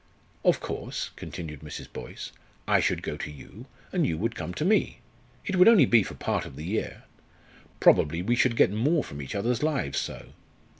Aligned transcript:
"Of 0.43 0.59
course," 0.59 1.11
continued 1.15 1.59
Mrs. 1.59 1.87
Boyce, 1.93 2.31
"I 2.67 2.79
should 2.79 3.03
go 3.03 3.17
to 3.17 3.29
you, 3.29 3.67
and 3.93 4.03
you 4.03 4.17
would 4.17 4.33
come 4.33 4.51
to 4.55 4.65
me. 4.65 4.99
It 5.45 5.57
would 5.57 5.67
only 5.67 5.85
be 5.85 6.01
for 6.01 6.15
part 6.15 6.43
of 6.43 6.55
the 6.55 6.63
year. 6.65 7.03
Probably 7.79 8.23
we 8.23 8.35
should 8.35 8.55
get 8.57 8.71
more 8.71 9.03
from 9.03 9.21
each 9.21 9.35
other's 9.35 9.61
lives 9.61 9.99
so. 9.99 10.33